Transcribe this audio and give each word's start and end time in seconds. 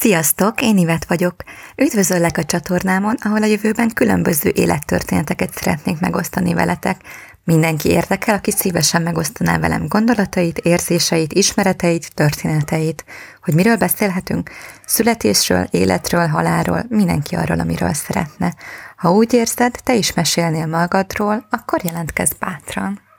Sziasztok, 0.00 0.62
én 0.62 0.78
Ivet 0.78 1.04
vagyok. 1.04 1.34
Üdvözöllek 1.76 2.38
a 2.38 2.44
csatornámon, 2.44 3.14
ahol 3.18 3.42
a 3.42 3.46
jövőben 3.46 3.90
különböző 3.94 4.52
élettörténeteket 4.54 5.54
szeretnék 5.54 6.00
megosztani 6.00 6.54
veletek. 6.54 7.00
Mindenki 7.44 7.88
érdekel, 7.88 8.34
aki 8.34 8.50
szívesen 8.50 9.02
megosztaná 9.02 9.58
velem 9.58 9.86
gondolatait, 9.88 10.58
érzéseit, 10.58 11.32
ismereteit, 11.32 12.14
történeteit. 12.14 13.04
Hogy 13.42 13.54
miről 13.54 13.76
beszélhetünk? 13.76 14.50
Születésről, 14.86 15.66
életről, 15.70 16.26
halálról, 16.26 16.84
mindenki 16.88 17.34
arról, 17.34 17.60
amiről 17.60 17.94
szeretne. 17.94 18.54
Ha 18.96 19.12
úgy 19.12 19.32
érzed, 19.32 19.74
te 19.84 19.94
is 19.94 20.12
mesélnél 20.12 20.66
magadról, 20.66 21.46
akkor 21.50 21.84
jelentkezz 21.84 22.32
bátran. 22.38 23.09